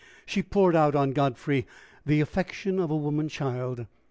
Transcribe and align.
She 0.25 0.41
poured 0.41 0.75
out 0.75 0.95
on 0.95 1.11
Godfrey 1.11 1.67
the 2.07 2.21
affection 2.21 2.79
of 2.79 2.89
a 2.89 2.97
womanchild. 2.97 3.85